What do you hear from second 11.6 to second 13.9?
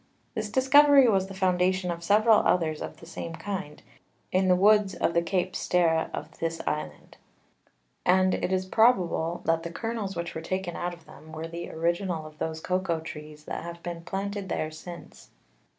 Original of those Cocao Trees that have